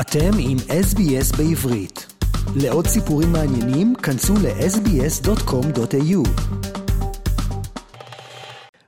[0.00, 2.06] אתם עם SBS בעברית.
[2.62, 6.28] לעוד סיפורים מעניינים, כנסו ל-sbs.com.au.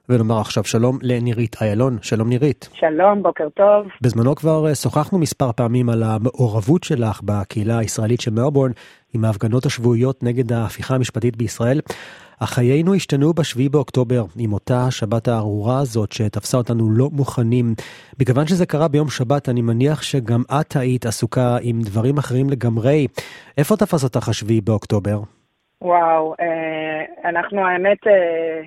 [0.08, 1.98] ונאמר עכשיו שלום לנירית איילון.
[2.02, 2.68] שלום נירית.
[2.72, 3.86] שלום, בוקר טוב.
[4.00, 8.70] בזמנו כבר אה, שוחחנו מספר פעמים על המעורבות שלך בקהילה הישראלית של מלבורן
[9.14, 11.80] עם ההפגנות השבועיות נגד ההפיכה המשפטית בישראל.
[12.42, 17.66] אך חיינו השתנו ב-7 באוקטובר עם אותה השבת הארורה הזאת שתפסה אותנו לא מוכנים.
[18.20, 23.06] מכיוון שזה קרה ביום שבת, אני מניח שגם את היית עסוקה עם דברים אחרים לגמרי.
[23.58, 25.18] איפה תפס אותך ה-7 באוקטובר?
[25.82, 28.60] וואו, אה, אנחנו האמת אה,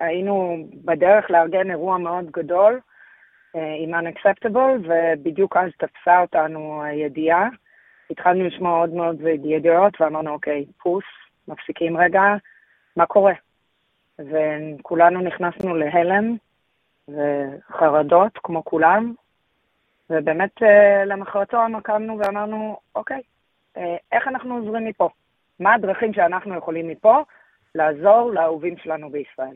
[0.00, 2.80] היינו בדרך לארגן אירוע מאוד גדול
[3.56, 7.48] אה, עם Unacceptable, ובדיוק אז תפסה אותנו הידיעה.
[8.10, 11.04] התחלנו לשמוע עוד מאוד ידיעות ואמרנו, אוקיי, פוס,
[11.48, 12.22] מפסיקים רגע,
[12.96, 13.32] מה קורה?
[14.18, 16.36] וכולנו נכנסנו להלם
[17.08, 19.14] וחרדות, כמו כולם,
[20.10, 23.20] ובאמת אה, למחרתו קמנו ואמרנו, אוקיי,
[23.76, 25.08] אה, איך אנחנו עוזרים מפה?
[25.60, 27.22] מה הדרכים שאנחנו יכולים מפה
[27.74, 29.54] לעזור לאהובים שלנו בישראל?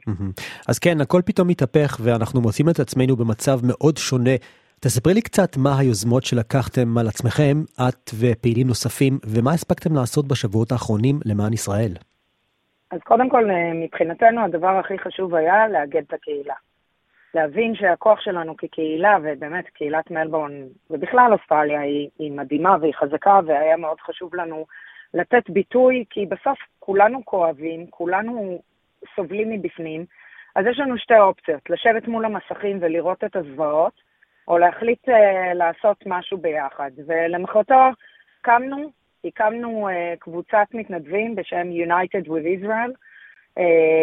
[0.69, 4.37] אז כן, הכל פתאום מתהפך ואנחנו מוצאים את עצמנו במצב מאוד שונה.
[4.81, 10.73] תספרי לי קצת מה היוזמות שלקחתם על עצמכם, את ופעילים נוספים, ומה הספקתם לעשות בשבועות
[10.73, 11.93] האחרונים למען ישראל.
[12.91, 16.55] אז קודם כל, אה, מבחינתנו הדבר הכי חשוב היה לאגד את הקהילה.
[17.35, 20.53] להבין שהכוח שלנו כקהילה, ובאמת קהילת מלבורן,
[20.91, 24.67] ובכלל אוסטרליה, היא, היא מדהימה והיא חזקה, והיה מאוד חשוב לנו
[25.15, 28.63] לתת ביטוי, כי בסוף כולנו כואבים, כולנו
[29.17, 30.05] סובלים מבפנים,
[30.57, 33.93] אז יש לנו שתי אופציות, לשבת מול המסכים ולראות את הזוועות,
[34.49, 35.13] או להחליט uh,
[35.55, 36.91] לעשות משהו ביחד.
[37.07, 37.81] ולמחרתו
[38.43, 38.91] קמנו,
[39.27, 42.93] הקמנו uh, קבוצת מתנדבים בשם United with Israel,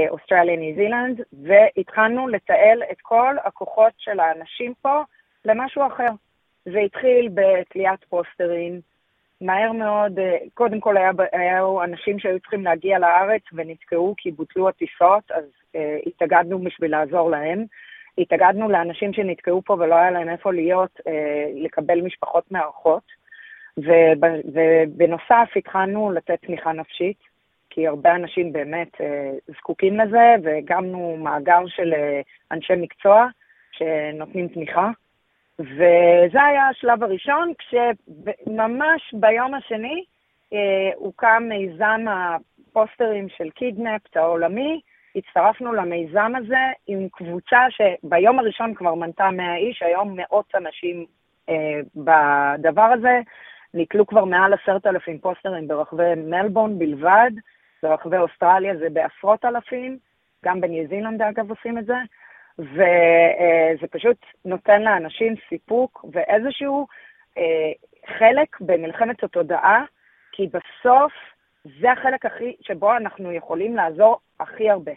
[0.10, 5.02] אוסטרליה, ניו זילנד, והתחלנו לתעל את כל הכוחות של האנשים פה
[5.46, 6.10] למשהו אחר.
[6.66, 8.82] זה התחיל בתליית פוסטרים,
[9.42, 10.22] מהר מאוד, uh,
[10.54, 15.78] קודם כל היה, היו אנשים שהיו צריכים להגיע לארץ ונתקעו כי בוטלו הטיסות, אז uh,
[16.06, 17.66] התאגדנו בשביל לעזור להם.
[18.18, 23.23] התאגדנו לאנשים שנתקעו פה ולא היה להם איפה להיות, אה, לקבל משפחות מארחות.
[23.78, 27.18] ובנוסף התחלנו לתת תמיכה נפשית,
[27.70, 33.28] כי הרבה אנשים באמת אה, זקוקים לזה, והגמנו מאגר של אה, אנשי מקצוע
[33.72, 34.90] שנותנים תמיכה.
[35.60, 40.04] וזה היה השלב הראשון, כשממש ביום השני
[40.54, 44.82] אה, הוקם מיזם הפוסטרים של קידנפט העולמי,
[45.16, 51.06] הצטרפנו למיזם הזה עם קבוצה שביום הראשון כבר מנתה 100 איש, היום מאות אנשים
[51.50, 53.22] אה, בדבר הזה.
[53.74, 57.32] נתלו כבר מעל עשרת אלפים פוסטרים ברחבי מלבורן בלבד,
[57.84, 59.98] ברחבי אוסטרליה זה בעשרות אלפים,
[60.46, 61.98] גם בניו זילנד אגב עושים את זה,
[62.60, 66.88] וזה אה, פשוט נותן לאנשים סיפוק ואיזשהו
[67.38, 67.72] אה,
[68.18, 69.86] חלק במלחמת התודעה,
[70.32, 71.14] כי בסוף
[71.82, 74.92] זה החלק הכי, שבו אנחנו יכולים לעזור הכי הרבה,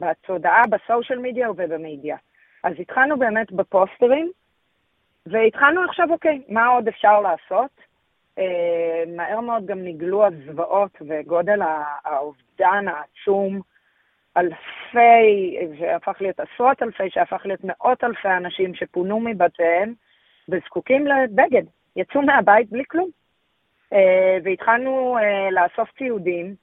[0.00, 2.16] בתודעה, בסושיאל מדיה ובמדיה.
[2.64, 4.30] אז התחלנו באמת בפוסטרים,
[5.26, 7.91] והתחלנו עכשיו, אוקיי, מה עוד אפשר לעשות?
[8.38, 11.60] אה, מהר מאוד גם נגלו הזוועות וגודל
[12.04, 13.60] האובדן העצום.
[14.36, 19.94] אלפי, שהפך להיות עשרות אלפי, שהפך להיות מאות אלפי אנשים שפונו מבתיהם
[20.48, 21.62] וזקוקים לבגד.
[21.96, 23.10] יצאו מהבית בלי כלום.
[23.92, 26.54] אה, והתחלנו אה, לאסוף ציודים.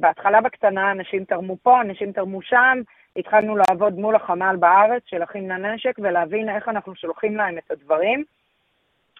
[0.00, 2.78] בהתחלה בקטנה אנשים תרמו פה, אנשים תרמו שם,
[3.16, 8.24] התחלנו לעבוד מול החמ"ל בארץ של אחים לנשק ולהבין איך אנחנו שולחים להם את הדברים.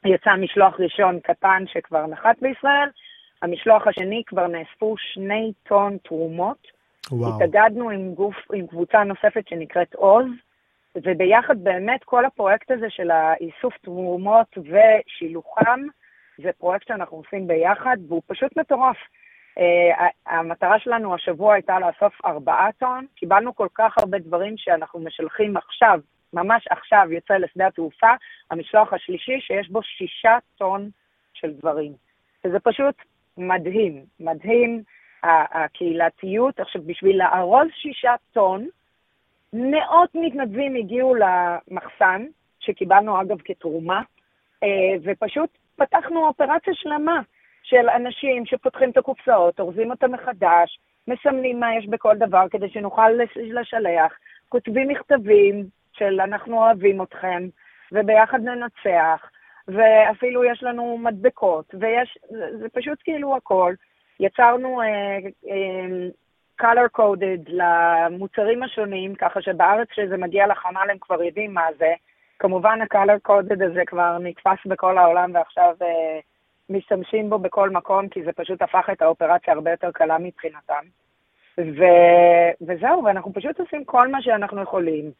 [0.04, 2.88] יצא משלוח ראשון קטן שכבר נחת בישראל,
[3.42, 6.66] המשלוח השני כבר נאספו שני טון תרומות.
[7.10, 7.36] וואו.
[7.36, 10.26] התאגדנו עם גוף, עם קבוצה נוספת שנקראת עוז,
[10.96, 15.80] וביחד באמת כל הפרויקט הזה של האיסוף תרומות ושילוחם,
[16.38, 18.96] זה פרויקט שאנחנו עושים ביחד, והוא פשוט מטורף.
[19.58, 25.56] Uh, המטרה שלנו השבוע הייתה לאסוף ארבעה טון, קיבלנו כל כך הרבה דברים שאנחנו משלחים
[25.56, 26.00] עכשיו,
[26.32, 28.10] ממש עכשיו יוצא לשדה התעופה,
[28.50, 30.90] המשלוח השלישי שיש בו שישה טון
[31.34, 31.92] של דברים.
[32.44, 32.94] וזה פשוט
[33.38, 34.82] מדהים, מדהים
[35.22, 36.60] הקהילתיות.
[36.60, 38.68] עכשיו, בשביל לארוז שישה טון,
[39.52, 42.26] מאות מתנדבים הגיעו למחסן,
[42.60, 44.00] שקיבלנו אגב כתרומה,
[44.64, 44.66] uh,
[45.02, 47.20] ופשוט פתחנו אופרציה שלמה
[47.62, 53.10] של אנשים שפותחים את הקופסאות, אורזים אותם מחדש, מסמנים מה יש בכל דבר כדי שנוכל
[53.36, 54.12] לשלח,
[54.48, 57.48] כותבים מכתבים של אנחנו אוהבים אתכם,
[57.92, 59.30] וביחד ננצח,
[59.68, 63.74] ואפילו יש לנו מדבקות, ויש, זה, זה פשוט כאילו הכל.
[64.20, 71.54] יצרנו uh, uh, color coded למוצרים השונים, ככה שבארץ כשזה מגיע לחמ"ל הם כבר יודעים
[71.54, 71.92] מה זה.
[72.38, 76.18] כמובן ה-color coded הזה כבר נתפס בכל העולם ועכשיו אה,
[76.70, 80.84] משתמשים בו בכל מקום, כי זה פשוט הפך את האופרציה הרבה יותר קלה מבחינתם.
[81.58, 81.84] ו...
[82.60, 85.10] וזהו, ואנחנו פשוט עושים כל מה שאנחנו יכולים.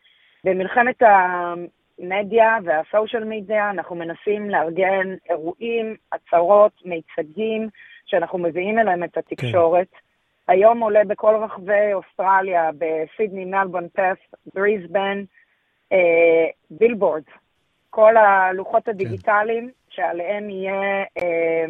[0.45, 7.69] במלחמת המדיה והסושיאל מדיה אנחנו מנסים לארגן אירועים, הצהרות, מיצגים,
[8.07, 9.91] שאנחנו מביאים אליהם את התקשורת.
[9.91, 10.53] כן.
[10.53, 15.25] היום עולה בכל רחבי אוסטרליה, בסידני, מלבון, פס, בריסבן,
[15.93, 17.23] אה, בילבורד.
[17.91, 19.73] כל הלוחות הדיגיטליים כן.
[19.91, 21.67] שעליהם יהיה אה,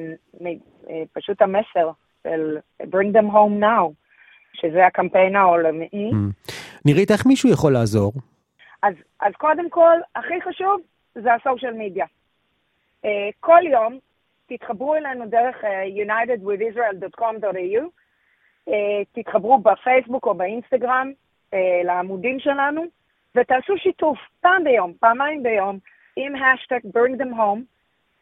[0.91, 1.91] אה, פשוט המסר
[2.23, 3.93] של Bring them home now,
[4.53, 5.89] שזה הקמפיין העולמי.
[5.93, 6.51] Mm.
[6.85, 8.13] נירית, איך מישהו יכול לעזור?
[8.82, 10.81] אז, אז קודם כל, הכי חשוב
[11.14, 12.06] זה הסושיאל מדיה.
[13.06, 13.08] Uh,
[13.40, 13.99] כל יום
[14.46, 15.67] תתחברו אלינו דרך uh,
[16.06, 17.82] unitedwithisrael.com.au,
[18.69, 18.73] uh,
[19.12, 21.12] תתחברו בפייסבוק או באינסטגרם
[21.50, 22.84] אה, לעמודים שלנו,
[23.34, 25.79] ותעשו שיתוף פעם ביום, פעמיים ביום,
[26.17, 27.61] עם האשטג bring them home,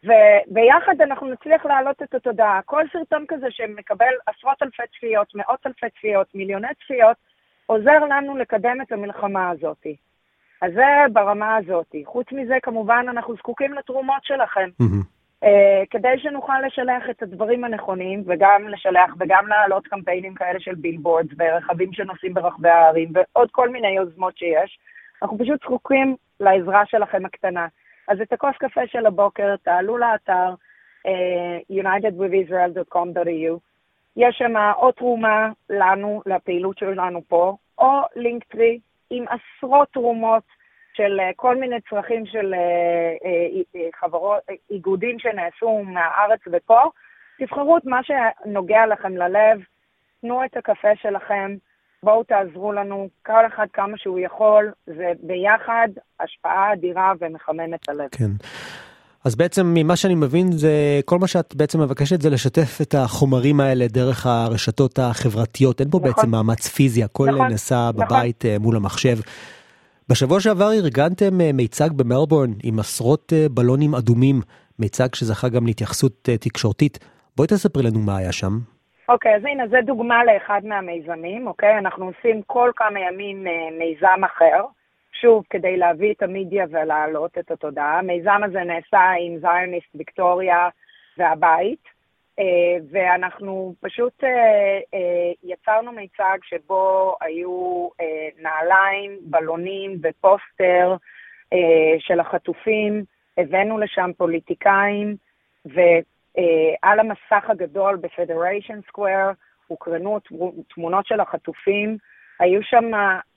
[0.04, 2.60] וביחד אנחנו נצליח להעלות את התודעה.
[2.64, 7.16] כל סרטון כזה שמקבל עשרות אלפי צפיות, מאות אלפי צפיות, מיליוני צפיות,
[7.66, 9.86] עוזר לנו לקדם את המלחמה הזאת.
[10.60, 11.94] אז זה ברמה הזאת.
[12.04, 14.68] חוץ מזה, כמובן, אנחנו זקוקים לתרומות שלכם.
[14.82, 15.20] אמ-המ.
[15.44, 21.30] אה, כדי שנוכל לשלח את הדברים הנכונים, וגם לשלח וגם להעלות קמפיינים כאלה של billboards
[21.38, 24.78] ורכבים שנוסעים ברחבי הערים, ועוד כל מיני יוזמות שיש.
[25.22, 27.66] אנחנו פשוט זקוקים לעזרה שלכם הקטנה.
[28.08, 30.54] אז את הכוס קפה של הבוקר, תעלו לאתר
[31.06, 33.58] uh, unitedwithisrael.com.au.
[34.16, 38.78] יש שם או תרומה לנו, לפעילות שלנו פה, או לינקטרי
[39.10, 40.42] עם עשרות תרומות
[40.92, 46.82] של uh, כל מיני צרכים של uh, uh, חברות, איגודים שנעשו מהארץ ופה.
[47.38, 49.60] תבחרו את מה שנוגע לכם ללב,
[50.20, 51.56] תנו את הקפה שלכם,
[52.02, 55.88] בואו תעזרו לנו, כל אחד כמה שהוא יכול, זה ביחד
[56.20, 58.08] השפעה אדירה ומחמם את הלב.
[58.08, 58.30] כן.
[59.24, 63.60] אז בעצם ממה שאני מבין זה כל מה שאת בעצם מבקשת זה לשתף את החומרים
[63.60, 66.10] האלה דרך הרשתות החברתיות אין פה נכון.
[66.10, 68.06] בעצם מאמץ פיזי הכל נכון, נעשה נכון.
[68.06, 68.62] בבית נכון.
[68.62, 69.16] מול המחשב.
[70.08, 74.40] בשבוע שעבר ארגנתם אה, מיצג במלבורן עם עשרות אה, בלונים אדומים
[74.78, 76.98] מיצג שזכה גם להתייחסות תקשורתית
[77.36, 78.58] בואי תספרי לנו מה היה שם.
[79.08, 81.78] אוקיי, אז הנה, זו דוגמה לאחד מהמיזמים, אוקיי?
[81.78, 83.44] אנחנו עושים כל כמה ימים
[83.78, 84.79] מיזם אחר.
[85.20, 87.98] שוב, כדי להביא את המדיה ולהעלות את התודעה.
[87.98, 90.68] המיזם הזה נעשה עם זיוניסט ויקטוריה
[91.18, 91.84] והבית,
[92.38, 94.28] אה, ואנחנו פשוט אה,
[94.94, 97.88] אה, יצרנו מיצג שבו היו
[98.38, 100.96] נעליים, בלונים ופוסטר
[101.98, 103.04] של החטופים,
[103.38, 105.16] הבאנו לשם פוליטיקאים,
[105.64, 109.30] ועל המסך הגדול בפדריישן סקוואר
[109.66, 110.18] הוקרנו
[110.74, 111.96] תמונות של החטופים.
[112.40, 112.90] היו שם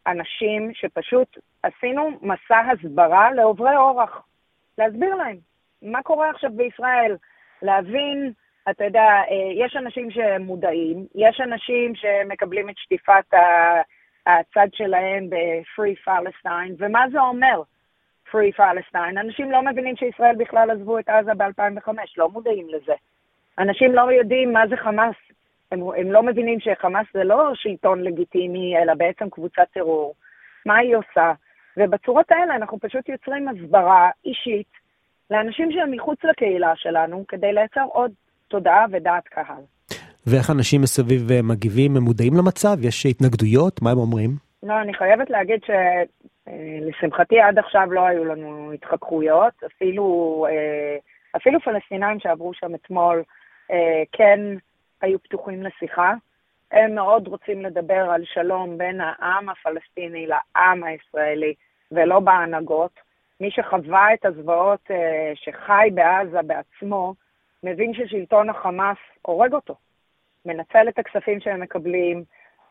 [0.07, 4.23] אנשים שפשוט עשינו מסע הסברה לעוברי אורח,
[4.77, 5.37] להסביר להם
[5.81, 7.15] מה קורה עכשיו בישראל,
[7.61, 8.31] להבין,
[8.69, 13.33] אתה יודע, אה, יש אנשים שמודעים, יש אנשים שמקבלים את שטיפת
[14.25, 17.61] הצד שלהם ב-Free Palestine, ומה זה אומר,
[18.31, 19.19] Free Palestine?
[19.19, 22.93] אנשים לא מבינים שישראל בכלל עזבו את עזה ב-2005, לא מודעים לזה.
[23.59, 25.15] אנשים לא יודעים מה זה חמאס,
[25.71, 30.13] הם, הם לא מבינים שחמאס זה לא שלטון לגיטימי, אלא בעצם קבוצת טרור.
[30.65, 31.33] מה היא עושה?
[31.77, 34.67] ובצורות האלה אנחנו פשוט יוצרים הסברה אישית
[35.31, 38.11] לאנשים שהם מחוץ לקהילה שלנו, כדי לייצר עוד
[38.47, 39.63] תודעה ודעת קהל.
[40.27, 42.77] ואיך אנשים מסביב אה, מגיבים, הם מודעים למצב?
[42.81, 43.81] יש התנגדויות?
[43.81, 44.29] מה הם אומרים?
[44.63, 50.05] לא, אני חייבת להגיד שלשמחתי עד עכשיו לא היו לנו התחככויות, אפילו,
[50.49, 50.97] אה,
[51.35, 53.23] אפילו פלסטינאים שעברו שם אתמול
[53.71, 54.39] אה, כן
[55.01, 56.13] היו פתוחים לשיחה.
[56.73, 61.53] הם מאוד רוצים לדבר על שלום בין העם הפלסטיני לעם הישראלי,
[61.91, 62.99] ולא בהנהגות.
[63.41, 67.13] מי שחווה את הזוועות אה, שחי בעזה בעצמו,
[67.63, 69.75] מבין ששלטון החמאס הורג אותו.
[70.45, 72.23] מנצל את הכספים שהם מקבלים,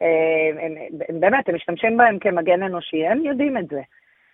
[0.02, 0.76] אה, הם,
[1.10, 3.80] הם, באמת, הם משתמשים בהם כמגן אנושי, הם יודעים את זה.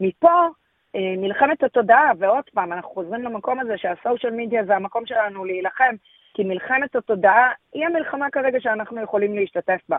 [0.00, 0.46] מפה
[0.94, 5.94] מלחמת התודעה, ועוד פעם, אנחנו חוזרים למקום הזה שהסושיאל מדיה זה המקום שלנו להילחם,
[6.34, 9.96] כי מלחמת התודעה היא המלחמה כרגע שאנחנו יכולים להשתתף בה.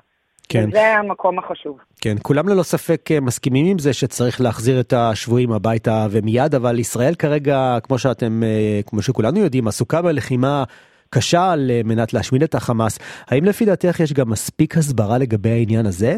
[0.50, 0.72] כן.
[0.72, 1.78] זה המקום החשוב.
[2.02, 6.80] כן, כולם ללא ספק אה, מסכימים עם זה שצריך להחזיר את השבויים הביתה ומיד, אבל
[6.80, 10.64] ישראל כרגע, כמו שאתם, אה, כמו שכולנו יודעים, עסוקה בלחימה
[11.10, 13.00] קשה על אה, מנת להשמיד את החמאס.
[13.32, 16.14] האם לפי דעתך יש גם מספיק הסברה לגבי העניין הזה?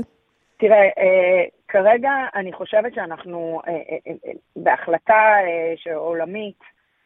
[0.59, 0.89] תראה,
[1.71, 3.61] כרגע אני חושבת שאנחנו
[4.55, 5.35] בהחלטה
[5.95, 6.59] עולמית,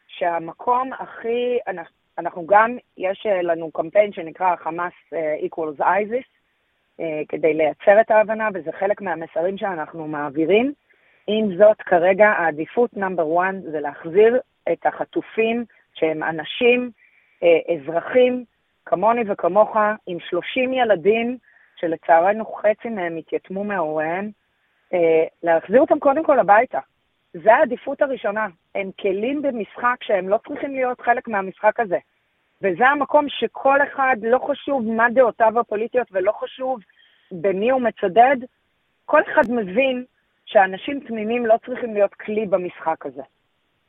[0.08, 1.58] שהמקום הכי,
[2.18, 4.92] אנחנו גם, יש לנו קמפיין שנקרא חמאס
[5.46, 6.26] equals ISIS,
[7.00, 10.72] אה, כדי לייצר את ההבנה, וזה חלק מהמסרים שאנחנו מעבירים.
[11.26, 14.40] עם זאת, כרגע העדיפות נאמבר 1 זה להחזיר
[14.72, 16.90] את החטופים שהם אנשים,
[17.42, 18.44] אה, אזרחים,
[18.86, 21.38] כמוני וכמוך, עם 30 ילדים,
[21.76, 24.30] שלצערנו חצי מהם התייתמו מהוריהם, אה,
[25.42, 26.78] להחזיר אותם קודם כל הביתה.
[27.32, 28.46] זה העדיפות הראשונה.
[28.74, 31.98] הם כלים במשחק שהם לא צריכים להיות חלק מהמשחק הזה.
[32.62, 36.80] וזה המקום שכל אחד, לא חשוב מה דעותיו הפוליטיות ולא חשוב
[37.32, 38.36] במי הוא מצדד,
[39.04, 40.04] כל אחד מבין
[40.46, 43.22] שאנשים תמימים לא צריכים להיות כלי במשחק הזה.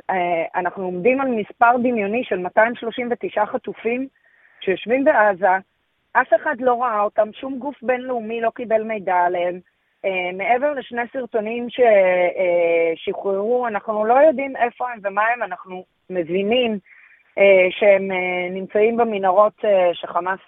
[0.10, 0.16] אה,
[0.56, 4.08] אנחנו עומדים על מספר דמיוני של 239 חטופים
[4.60, 5.58] שיושבים בעזה,
[6.12, 9.60] אף אחד לא ראה אותם, שום גוף בינלאומי לא קיבל מידע עליהם.
[10.08, 16.80] Uh, מעבר לשני סרטונים ששחררו, uh, אנחנו לא יודעים איפה הם ומה הם, אנחנו מבינים
[17.36, 18.12] uh, שהם
[18.52, 20.40] נמצאים במנהרות שחמאס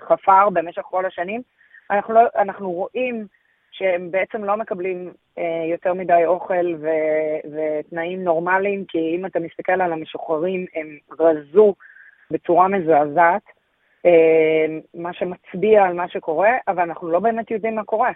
[0.00, 1.42] חפר במשך כל השנים.
[1.90, 3.26] אנחנו, לא, אנחנו רואים
[3.72, 9.80] שהם בעצם לא מקבלים אה, יותר מדי אוכל ו- ותנאים נורמליים, כי אם אתה מסתכל
[9.80, 11.74] על המשוחררים, הם רזו
[12.30, 13.52] בצורה מזעזעת, אה,
[14.94, 18.10] מה שמצביע על מה שקורה, אבל אנחנו לא באמת יודעים מה קורה.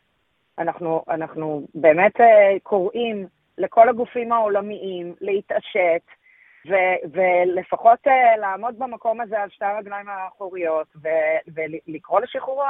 [0.59, 3.27] אנחנו, אנחנו באמת אה, קוראים
[3.59, 6.03] לכל הגופים העולמיים להתעשת,
[6.69, 12.63] ו- ולפחות uh, לעמוד במקום הזה על שתי הרגליים האחוריות ו- ולקרוא לשחרור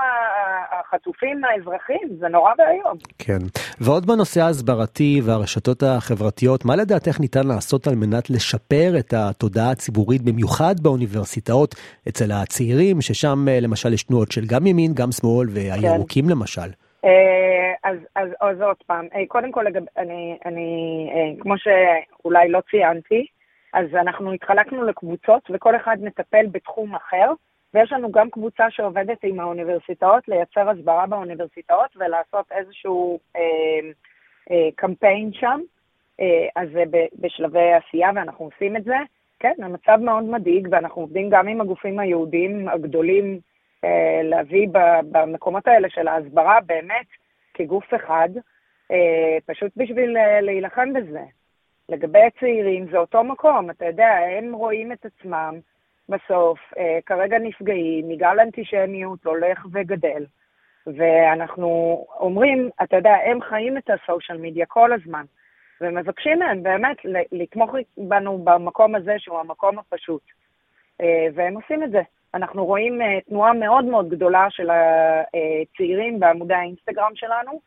[0.71, 2.97] החטופים האזרחים, זה נורא ואיום.
[3.19, 3.43] כן,
[3.81, 10.23] ועוד בנושא ההסברתי והרשתות החברתיות, מה לדעתך ניתן לעשות על מנת לשפר את התודעה הציבורית,
[10.23, 11.75] במיוחד באוניברסיטאות,
[12.09, 16.31] אצל הצעירים, ששם uh, למשל יש תנועות של גם ימין, גם שמאל, והירוקים כן.
[16.31, 16.71] למשל?
[17.05, 17.09] Uh,
[17.85, 19.65] אז, אז, אז עוד פעם, קודם כל,
[19.99, 20.69] אני, אני,
[21.41, 23.27] כמו שאולי לא ציינתי,
[23.73, 27.33] אז אנחנו התחלקנו לקבוצות וכל אחד מטפל בתחום אחר,
[27.75, 33.41] ויש לנו גם קבוצה שעובדת עם האוניברסיטאות לייצר הסברה באוניברסיטאות ולעשות איזשהו אה,
[34.51, 35.61] אה, קמפיין שם.
[36.21, 36.83] אה, אז זה
[37.19, 38.97] בשלבי עשייה ואנחנו עושים את זה.
[39.41, 43.41] כן, המצב מאוד מדאיג ואנחנו עובדים גם עם הגופים היהודיים הגדולים
[43.85, 44.69] אה, להביא
[45.11, 47.07] במקומות האלה של ההסברה באמת
[47.55, 48.29] כגוף אחד,
[48.93, 51.23] אה, פשוט בשביל אה, להילחם בזה.
[51.89, 55.59] לגבי הצעירים זה אותו מקום, אתה יודע, הם רואים את עצמם
[56.09, 60.25] בסוף, אה, כרגע נפגעים מגל אנטישמיות הולך וגדל.
[60.87, 65.25] ואנחנו אומרים, אתה יודע, הם חיים את הסושיאל מדיה כל הזמן,
[65.81, 66.97] ומבקשים מהם באמת
[67.33, 70.23] לתמוך בנו במקום הזה שהוא המקום הפשוט.
[71.01, 72.03] אה, והם עושים את זה.
[72.35, 77.61] אנחנו רואים אה, תנועה מאוד מאוד גדולה של הצעירים בעמודי האינסטגרם שלנו,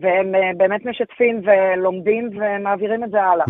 [0.00, 3.44] והם אה, באמת משתפים ולומדים ומעבירים את זה הלאה.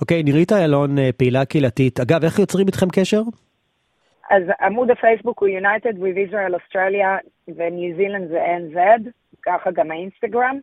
[0.00, 2.00] אוקיי, okay, נירית איילון, אה, פעילה קהילתית.
[2.00, 3.22] אגב, איך יוצרים איתכם קשר?
[4.30, 8.78] אז עמוד הפייסבוק הוא United with Israel Australia וניו זילנד זה NZ,
[9.42, 10.58] ככה גם האינסטגרם,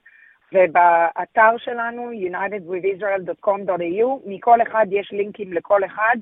[0.54, 6.16] ובאתר שלנו unitedwithisrael.com.au, מכל אחד יש לינקים לכל אחד,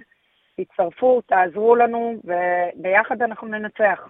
[0.58, 4.10] תצטרפו, תעזרו לנו, וביחד אנחנו ננצח.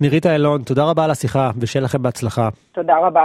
[0.00, 2.48] נירית איילון, תודה רבה על השיחה, ושיהיה לכם בהצלחה.
[2.72, 3.24] תודה רבה.